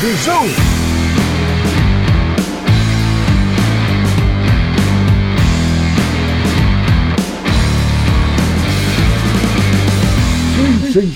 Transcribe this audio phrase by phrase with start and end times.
[0.00, 0.78] Bizu!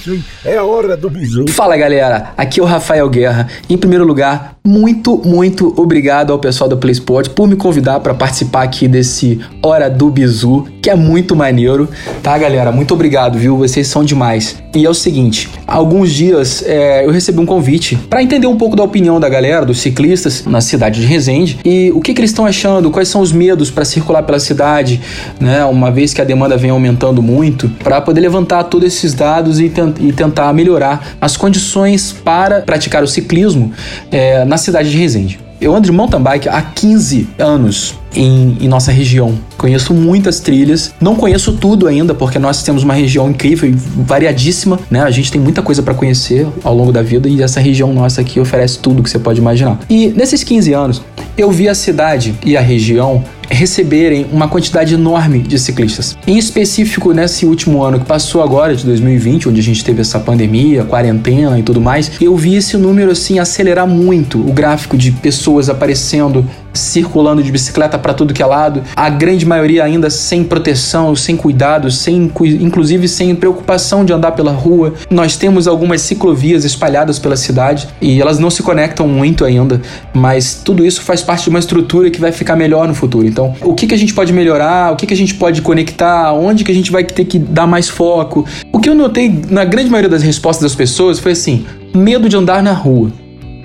[0.02, 0.22] sim.
[0.44, 1.46] É a hora do bisu.
[1.48, 3.48] Fala galera, aqui é o Rafael Guerra.
[3.68, 8.14] Em primeiro lugar, muito, muito obrigado ao pessoal da Play Sport por me convidar para
[8.14, 11.88] participar aqui desse Hora do Bizu, que é muito maneiro,
[12.22, 12.72] tá galera?
[12.72, 13.56] Muito obrigado, viu?
[13.56, 14.56] Vocês são demais.
[14.74, 18.76] E é o seguinte, alguns dias é, eu recebi um convite para entender um pouco
[18.76, 22.30] da opinião da galera, dos ciclistas na cidade de Resende e o que, que eles
[22.30, 25.00] estão achando, quais são os medos para circular pela cidade,
[25.40, 25.64] né?
[25.64, 29.72] Uma vez que a demanda vem aumentando muito, para poder levantar todos esses dados e,
[30.00, 33.72] e, tentar melhorar as condições para praticar o ciclismo
[34.10, 35.51] é, na cidade de Resende.
[35.62, 39.38] Eu ando de mountain bike há 15 anos em, em, nossa região.
[39.56, 44.80] Conheço muitas trilhas, não conheço tudo ainda, porque nós temos uma região incrível e variadíssima,
[44.90, 45.02] né?
[45.02, 48.22] A gente tem muita coisa para conhecer ao longo da vida e essa região nossa
[48.22, 49.78] aqui oferece tudo que você pode imaginar.
[49.88, 51.02] E nesses 15 anos,
[51.38, 56.16] eu vi a cidade e a região receberem uma quantidade enorme de ciclistas.
[56.26, 60.18] Em específico, nesse último ano que passou agora, de 2020, onde a gente teve essa
[60.18, 65.12] pandemia, quarentena e tudo mais, eu vi esse número assim acelerar muito o gráfico de
[65.12, 70.44] pessoas aparecendo circulando de bicicleta para tudo que é lado, a grande maioria ainda sem
[70.44, 74.94] proteção, sem cuidado, sem inclusive sem preocupação de andar pela rua.
[75.10, 79.80] Nós temos algumas ciclovias espalhadas pela cidade e elas não se conectam muito ainda,
[80.14, 83.26] mas tudo isso faz parte de uma estrutura que vai ficar melhor no futuro.
[83.32, 84.92] Então, o que, que a gente pode melhorar?
[84.92, 86.32] O que, que a gente pode conectar?
[86.34, 88.46] Onde que a gente vai ter que dar mais foco?
[88.70, 92.36] O que eu notei na grande maioria das respostas das pessoas foi assim: medo de
[92.36, 93.10] andar na rua,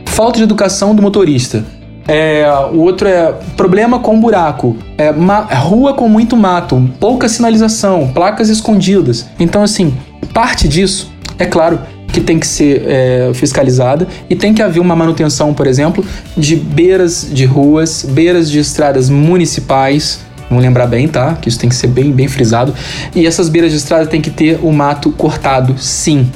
[0.05, 1.63] falta de educação do motorista
[2.07, 4.77] é, o outro é problema com buraco.
[4.97, 5.13] É,
[5.55, 9.27] rua com muito mato, pouca sinalização, placas escondidas.
[9.37, 9.93] Então, assim,
[10.33, 11.79] parte disso, é claro,
[12.17, 16.03] que tem que ser é, fiscalizada e tem que haver uma manutenção, por exemplo,
[16.35, 20.21] de beiras de ruas, beiras de estradas municipais.
[20.49, 21.35] Vamos lembrar bem, tá?
[21.35, 22.73] Que isso tem que ser bem, bem frisado.
[23.13, 26.31] E essas beiras de estrada tem que ter o mato cortado, sim.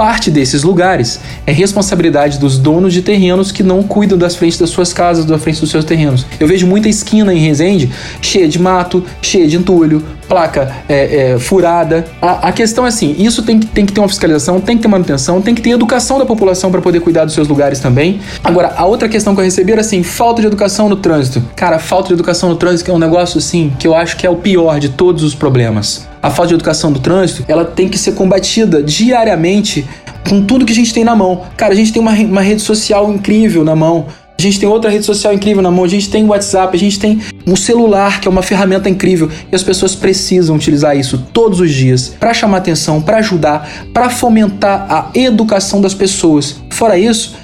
[0.00, 4.70] Parte desses lugares é responsabilidade dos donos de terrenos que não cuidam das frentes das
[4.70, 6.24] suas casas, da frente dos seus terrenos.
[6.40, 11.38] Eu vejo muita esquina em Resende cheia de mato, cheia de entulho, placa é, é,
[11.38, 12.06] furada.
[12.22, 14.82] A, a, questão é assim: isso tem que, tem que ter uma fiscalização, tem que
[14.82, 18.20] ter manutenção, tem que ter educação da população para poder cuidar dos seus lugares também.
[18.42, 21.42] Agora, a outra questão que eu recebi era assim: falta de educação no trânsito.
[21.54, 24.30] Cara, falta de educação no trânsito é um negócio assim que eu acho que é
[24.30, 27.98] o pior de todos os problemas a falta de educação do trânsito, ela tem que
[27.98, 29.86] ser combatida diariamente
[30.28, 31.42] com tudo que a gente tem na mão.
[31.56, 34.06] Cara, a gente tem uma, uma rede social incrível na mão.
[34.38, 36.98] A gente tem outra rede social incrível na mão, a gente tem WhatsApp, a gente
[36.98, 41.60] tem um celular que é uma ferramenta incrível e as pessoas precisam utilizar isso todos
[41.60, 46.56] os dias para chamar atenção, para ajudar, para fomentar a educação das pessoas.
[46.70, 47.36] Fora isso,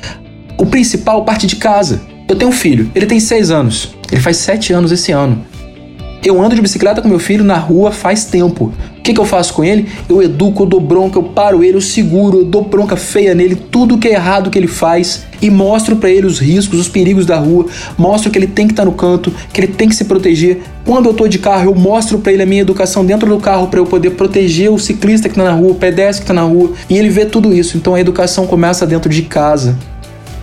[0.56, 2.00] o principal parte de casa.
[2.26, 5.44] Eu tenho um filho, ele tem seis anos, ele faz sete anos esse ano.
[6.26, 8.72] Eu ando de bicicleta com meu filho na rua faz tempo.
[8.98, 9.86] O que, que eu faço com ele?
[10.08, 13.54] Eu educo, eu dou bronca, eu paro ele, eu seguro, eu dou bronca feia nele,
[13.54, 17.26] tudo que é errado que ele faz e mostro para ele os riscos, os perigos
[17.26, 17.66] da rua,
[17.96, 20.62] mostro que ele tem que estar tá no canto, que ele tem que se proteger.
[20.84, 23.68] Quando eu tô de carro, eu mostro para ele a minha educação dentro do carro
[23.68, 26.42] para eu poder proteger o ciclista que tá na rua, o pedestre que tá na
[26.42, 27.76] rua, e ele vê tudo isso.
[27.76, 29.78] Então a educação começa dentro de casa.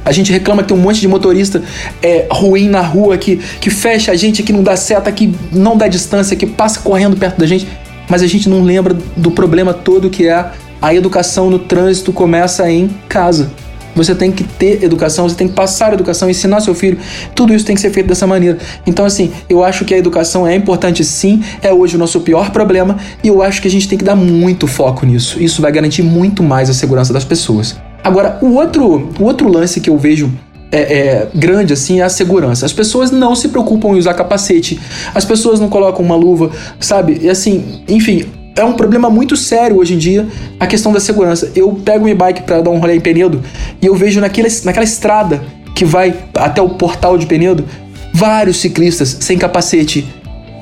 [0.05, 1.61] A gente reclama que tem um monte de motorista
[2.01, 5.77] é, ruim na rua, que, que fecha a gente, que não dá seta, que não
[5.77, 7.67] dá distância, que passa correndo perto da gente,
[8.09, 12.69] mas a gente não lembra do problema todo que é a educação no trânsito começa
[12.69, 13.51] em casa.
[13.95, 16.97] Você tem que ter educação, você tem que passar a educação, ensinar seu filho.
[17.35, 18.57] Tudo isso tem que ser feito dessa maneira.
[18.85, 22.49] Então, assim, eu acho que a educação é importante sim, é hoje o nosso pior
[22.49, 25.41] problema e eu acho que a gente tem que dar muito foco nisso.
[25.41, 27.77] Isso vai garantir muito mais a segurança das pessoas.
[28.03, 30.31] Agora, o outro, o outro lance que eu vejo
[30.71, 32.65] é, é, grande assim é a segurança.
[32.65, 34.79] As pessoas não se preocupam em usar capacete,
[35.13, 36.49] as pessoas não colocam uma luva,
[36.79, 37.19] sabe?
[37.21, 38.25] E assim, enfim,
[38.55, 40.27] é um problema muito sério hoje em dia
[40.59, 41.51] a questão da segurança.
[41.55, 43.41] Eu pego minha bike para dar um rolê em Penedo
[43.81, 45.43] e eu vejo naquela, naquela estrada
[45.75, 47.65] que vai até o portal de Penedo
[48.13, 50.07] vários ciclistas sem capacete,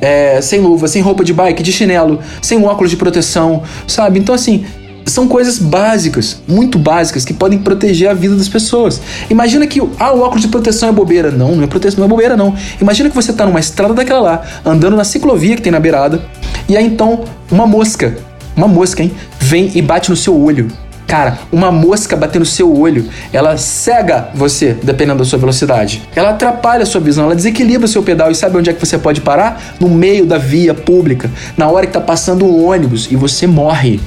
[0.01, 4.19] é, sem luva, sem roupa de bike, de chinelo, sem óculos de proteção, sabe?
[4.19, 4.65] Então, assim,
[5.11, 9.01] são coisas básicas, muito básicas, que podem proteger a vida das pessoas.
[9.29, 11.31] Imagina que ah, o óculos de proteção é bobeira.
[11.31, 12.55] Não, não é proteção, não é bobeira, não.
[12.81, 16.21] Imagina que você está numa estrada daquela lá, andando na ciclovia que tem na beirada,
[16.67, 18.17] e aí então uma mosca,
[18.55, 20.67] uma mosca, hein, vem e bate no seu olho.
[21.11, 26.01] Cara, uma mosca bater no seu olho, ela cega você, dependendo da sua velocidade.
[26.15, 28.79] Ela atrapalha a sua visão, ela desequilibra o seu pedal e sabe onde é que
[28.79, 29.75] você pode parar?
[29.77, 33.99] No meio da via pública, na hora que tá passando um ônibus e você morre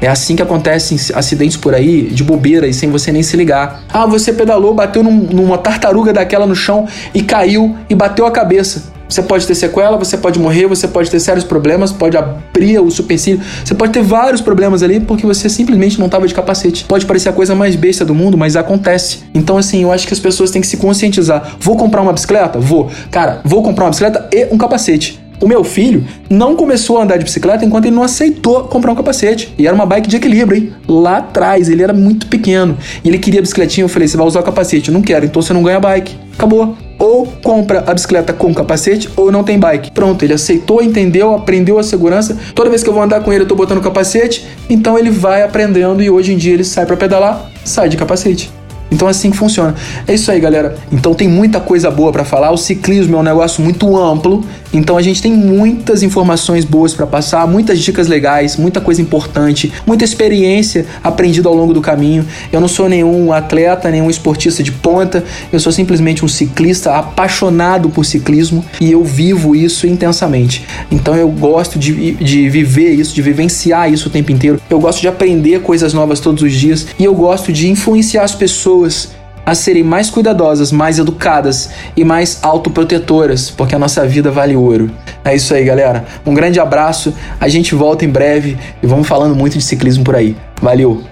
[0.00, 3.82] É assim que acontecem acidentes por aí, de bobeira e sem você nem se ligar.
[3.88, 8.30] Ah, você pedalou, bateu num, numa tartaruga daquela no chão e caiu e bateu a
[8.30, 8.96] cabeça.
[9.08, 12.90] Você pode ter sequela, você pode morrer, você pode ter sérios problemas, pode abrir o
[12.90, 16.84] supercílio, você pode ter vários problemas ali porque você simplesmente não estava de capacete.
[16.84, 19.20] Pode parecer a coisa mais besta do mundo, mas acontece.
[19.32, 21.56] Então, assim, eu acho que as pessoas têm que se conscientizar.
[21.58, 22.58] Vou comprar uma bicicleta?
[22.58, 22.90] Vou.
[23.10, 25.18] Cara, vou comprar uma bicicleta e um capacete.
[25.40, 28.94] O meu filho não começou a andar de bicicleta enquanto ele não aceitou comprar um
[28.94, 29.54] capacete.
[29.56, 30.72] E era uma bike de equilíbrio, hein?
[30.88, 32.76] Lá atrás, ele era muito pequeno.
[33.04, 33.84] E ele queria a bicicletinha.
[33.84, 34.88] Eu falei: você vai usar o capacete?
[34.88, 36.16] Eu não quero, então você não ganha bike.
[36.34, 36.76] Acabou.
[36.98, 39.92] Ou compra a bicicleta com capacete ou não tem bike.
[39.92, 42.36] Pronto, ele aceitou, entendeu, aprendeu a segurança.
[42.54, 44.44] Toda vez que eu vou andar com ele, eu tô botando capacete.
[44.68, 48.57] Então ele vai aprendendo e hoje em dia ele sai para pedalar, sai de capacete.
[48.90, 49.74] Então é assim que funciona.
[50.06, 50.76] É isso aí, galera.
[50.90, 52.50] Então tem muita coisa boa para falar.
[52.50, 57.06] O ciclismo é um negócio muito amplo, então a gente tem muitas informações boas para
[57.06, 62.26] passar, muitas dicas legais, muita coisa importante, muita experiência aprendida ao longo do caminho.
[62.52, 67.88] Eu não sou nenhum atleta, nenhum esportista de ponta, eu sou simplesmente um ciclista apaixonado
[67.88, 70.64] por ciclismo e eu vivo isso intensamente.
[70.90, 74.60] Então eu gosto de, de viver isso, de vivenciar isso o tempo inteiro.
[74.68, 78.34] Eu gosto de aprender coisas novas todos os dias e eu gosto de influenciar as
[78.34, 79.10] pessoas pessoas
[79.44, 84.90] a serem mais cuidadosas, mais educadas e mais autoprotetoras, porque a nossa vida vale ouro.
[85.24, 86.04] É isso aí, galera.
[86.26, 87.14] Um grande abraço.
[87.40, 90.36] A gente volta em breve e vamos falando muito de ciclismo por aí.
[90.60, 91.02] Valeu.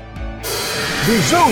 [1.07, 1.49] Visão.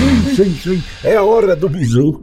[0.00, 0.82] Sim, sim, sim.
[1.04, 2.20] É a hora do bisu.